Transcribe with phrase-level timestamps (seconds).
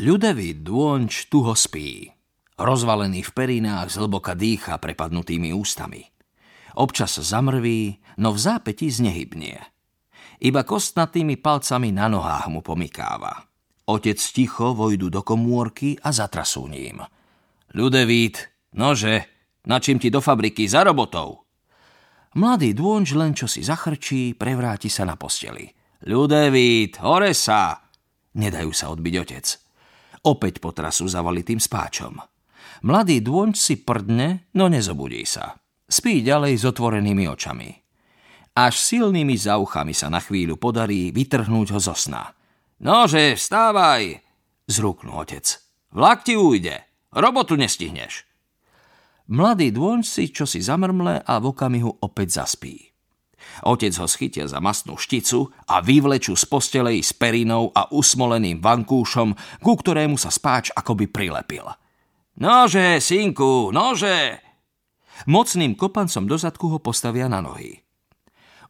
[0.00, 2.08] Ľudevý dônč tuho spí.
[2.56, 6.08] Rozvalený v perinách zhlboka dýcha prepadnutými ústami.
[6.80, 9.60] Občas zamrví, no v zápätí znehybnie.
[10.40, 13.44] Iba kostnatými palcami na nohách mu pomykáva.
[13.84, 17.04] Otec ticho vojdu do komórky a zatrasú ním.
[17.76, 19.28] Ľudevít, nože,
[19.68, 21.44] na čím ti do fabriky za robotou?
[22.40, 25.68] Mladý dônč len čo si zachrčí, prevráti sa na posteli.
[26.08, 27.84] Ľudevít, hore sa!
[28.32, 29.59] Nedajú sa odbiť otec.
[30.20, 32.20] Opäť potrasu zavalitým spáčom.
[32.84, 35.56] Mladý dôňč si prdne, no nezobudí sa.
[35.88, 37.70] Spí ďalej s otvorenými očami.
[38.56, 42.36] Až silnými zauchami sa na chvíľu podarí vytrhnúť ho zo sna.
[42.84, 44.20] Nože, vstávaj!
[44.68, 45.44] Zrúknú otec.
[45.92, 46.84] Vlak ti ujde.
[47.10, 48.28] Robotu nestihneš.
[49.30, 52.89] Mladý dôňč si čo si zamrmle a v okamihu opäť zaspí.
[53.64, 59.60] Otec ho chytia za masnú šticu a vyvlečú z postelej s perinou a usmoleným vankúšom,
[59.60, 61.68] ku ktorému sa spáč akoby prilepil.
[62.40, 64.40] Nože, synku, nože!
[65.28, 67.84] Mocným kopancom do zadku ho postavia na nohy.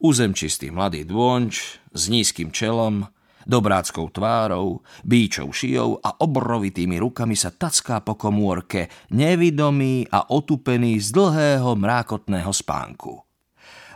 [0.00, 3.04] Uzemčistý mladý dônč s nízkym čelom,
[3.44, 11.12] dobráckou tvárou, bíčou šijou a obrovitými rukami sa tacká po komórke, nevidomý a otupený z
[11.12, 13.27] dlhého mrákotného spánku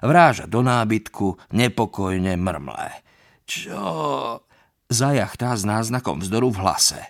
[0.03, 3.01] vráža do nábytku, nepokojne mrmlé.
[3.47, 3.87] Čo?
[4.91, 7.01] Zajachtá s náznakom vzdoru v hlase.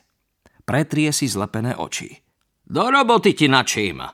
[0.62, 2.23] Pretrie si zlepené oči.
[2.63, 4.07] Do roboty ti načím!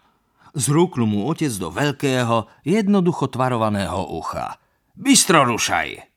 [0.57, 4.57] Zrúknu mu otec do veľkého, jednoducho tvarovaného ucha.
[4.97, 6.09] Bystro rušaj!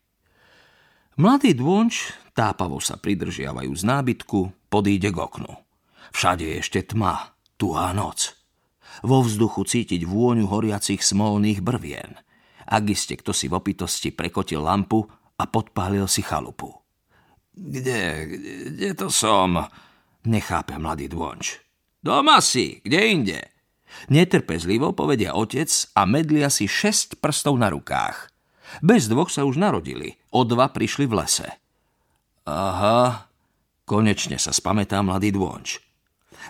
[1.20, 5.52] Mladý dônč, tápavo sa pridržiavajú z nábytku, podíde k oknu.
[6.16, 8.34] Všade je ešte tma, tuhá noc.
[9.04, 12.16] Vo vzduchu cítiť vôňu horiacich smolných brvien–
[12.72, 15.03] ak iste kto si v opitosti prekotil lampu
[15.36, 16.72] a podpálil si chalupu.
[17.52, 18.31] Kde,
[18.72, 19.59] kde to som?
[20.23, 21.59] Nechápe mladý dônč.
[21.99, 23.39] Doma si, kde inde?
[24.08, 25.67] Netrpezlivo povedia otec
[25.99, 28.31] a medlia si šesť prstov na rukách.
[28.80, 31.49] Bez dvoch sa už narodili, o dva prišli v lese.
[32.48, 33.27] Aha,
[33.83, 35.83] konečne sa spamätá mladý dônč.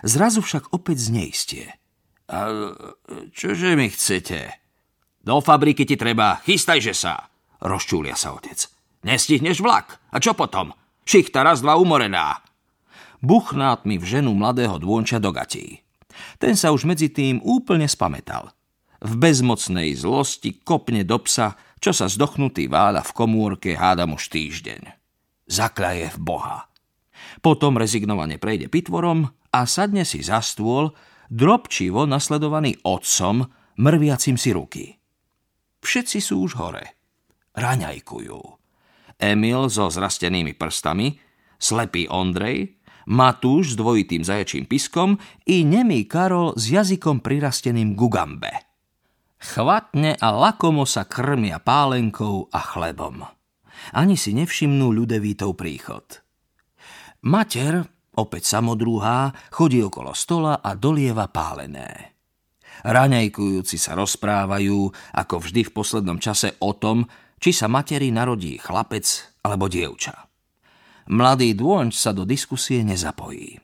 [0.06, 1.66] Zrazu však opäť zneistie.
[2.30, 2.48] A
[3.34, 4.61] čože mi chcete?
[5.22, 7.30] Do fabriky ti treba, chystajže sa,
[7.62, 8.58] rozčúlia sa otec.
[9.06, 9.98] Nestihneš vlak.
[10.10, 10.74] A čo potom?
[11.02, 12.42] Šichta raz dva umorená.
[13.22, 15.82] Buchná tmy v ženu mladého dônča do gatí.
[16.42, 18.50] Ten sa už medzi tým úplne spametal.
[19.02, 24.82] V bezmocnej zlosti kopne do psa, čo sa zdochnutý váľa v komórke háda už týždeň.
[25.50, 26.70] Zaklaje v Boha.
[27.42, 30.94] Potom rezignovane prejde pitvorom a sadne si za stôl,
[31.26, 35.01] drobčivo nasledovaný otcom, mrviacim si ruky.
[35.82, 36.94] Všetci sú už hore.
[37.58, 38.40] Raňajkujú.
[39.18, 41.18] Emil so zrastenými prstami,
[41.58, 48.50] slepý Ondrej, Matúš s dvojitým zajačím piskom i nemý Karol s jazykom prirasteným gugambe.
[49.42, 53.26] Chvatne a lakomo sa krmia pálenkou a chlebom.
[53.90, 56.22] Ani si nevšimnú ľudevítov príchod.
[57.26, 57.82] Mater,
[58.14, 62.11] opäť samodruhá, chodí okolo stola a dolieva pálené.
[62.82, 67.06] Raňajkujúci sa rozprávajú, ako vždy v poslednom čase, o tom,
[67.38, 69.06] či sa materi narodí chlapec
[69.46, 70.26] alebo dievča.
[71.10, 73.58] Mladý dôňč sa do diskusie nezapojí.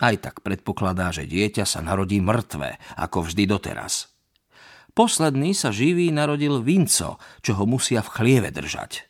[0.00, 4.12] Aj tak predpokladá, že dieťa sa narodí mŕtve, ako vždy doteraz.
[4.92, 9.08] Posledný sa živý narodil Vinco, čo ho musia v chlieve držať.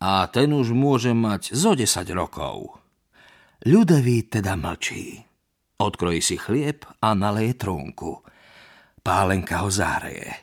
[0.00, 2.80] A ten už môže mať zo 10 rokov.
[3.64, 5.24] Ľudový teda mlčí.
[5.80, 8.20] Odkrojí si chlieb a naleje trúnku–
[9.06, 10.34] Pálenka ho zahreje.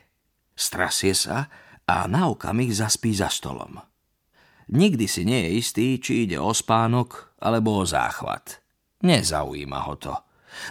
[0.56, 1.52] Strasie sa
[1.84, 3.76] a na okamih zaspí za stolom.
[4.72, 8.64] Nikdy si nie je istý, či ide o spánok alebo o záchvat.
[9.04, 10.16] Nezaujíma ho to.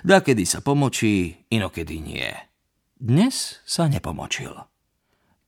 [0.09, 2.34] kedy sa pomočí, inokedy nie.
[2.98, 4.58] Dnes sa nepomočil.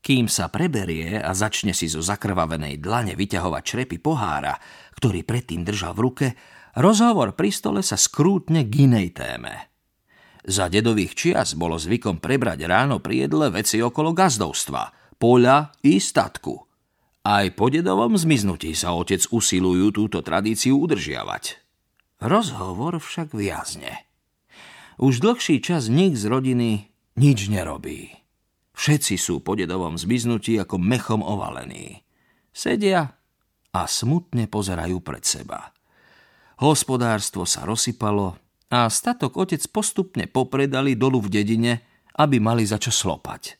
[0.05, 4.53] Kým sa preberie a začne si zo zakrvavenej dlane vyťahovať črepy pohára,
[4.93, 6.27] ktorý predtým držal v ruke,
[6.77, 9.53] rozhovor pri stole sa skrútne k inej téme–
[10.45, 16.53] za dedových čias bolo zvykom prebrať ráno pri jedle veci okolo gazdovstva, poľa i statku.
[17.25, 21.57] Aj po dedovom zmiznutí sa otec usilujú túto tradíciu udržiavať.
[22.21, 24.05] Rozhovor však viazne.
[25.01, 28.13] Už dlhší čas nik z rodiny nič nerobí.
[28.77, 32.05] Všetci sú po dedovom zmiznutí ako mechom ovalení.
[32.53, 33.17] Sedia
[33.73, 35.73] a smutne pozerajú pred seba.
[36.61, 38.39] Hospodárstvo sa rozsypalo,
[38.75, 41.73] a statok otec postupne popredali dolu v dedine,
[42.19, 43.55] aby mali za čo slopať.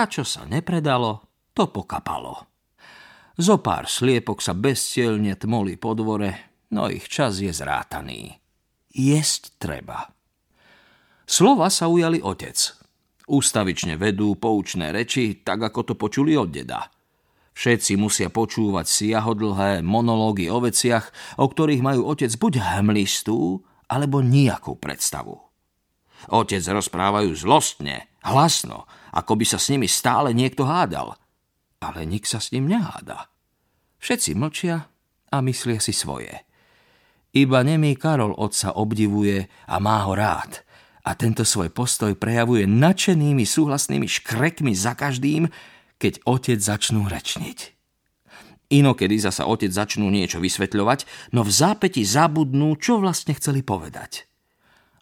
[0.00, 2.48] A čo sa nepredalo, to pokapalo.
[3.36, 8.40] Zo pár sliepok sa bezcielne tmoli po dvore, no ich čas je zrátaný.
[8.90, 10.10] jesť treba.
[11.28, 12.56] Slova sa ujali otec.
[13.30, 16.90] Ústavične vedú poučné reči, tak ako to počuli od deda.
[17.54, 24.78] Všetci musia počúvať siahodlhé monológy o veciach, o ktorých majú otec buď hmlistú, alebo nejakú
[24.78, 25.34] predstavu.
[26.30, 31.18] Otec rozprávajú zlostne, hlasno, ako by sa s nimi stále niekto hádal.
[31.82, 33.26] Ale nik sa s ním neháda.
[33.98, 34.86] Všetci mlčia
[35.32, 36.46] a myslia si svoje.
[37.34, 40.60] Iba nemý Karol otca obdivuje a má ho rád–
[41.04, 45.48] a tento svoj postoj prejavuje nadšenými súhlasnými škrekmi za každým,
[45.96, 47.79] keď otec začnú rečniť.
[48.70, 54.30] Inokedy zasa otec začnú niečo vysvetľovať, no v zápäti zabudnú, čo vlastne chceli povedať.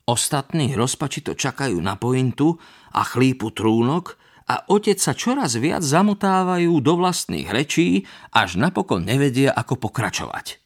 [0.08, 2.56] Ostatní rozpačito čakajú na pointu
[2.96, 4.16] a chlípu trúnok
[4.48, 10.64] a otec sa čoraz viac zamotávajú do vlastných rečí, až napokon nevedia, ako pokračovať.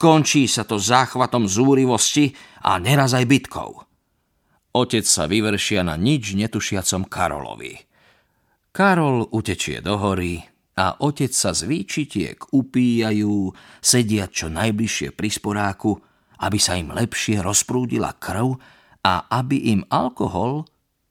[0.00, 2.32] Končí sa to záchvatom zúrivosti
[2.64, 3.84] a neraz aj bitkou.
[4.72, 7.76] Otec sa vyvršia na nič netušiacom Karolovi.
[8.72, 13.52] Karol utečie do hory a otec sa z výčitiek upíjajú,
[13.84, 15.92] sedia čo najbližšie pri sporáku,
[16.42, 18.56] aby sa im lepšie rozprúdila krv
[19.04, 20.64] a aby im alkohol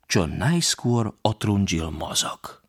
[0.10, 2.61] čo najskôr otrundil mozog.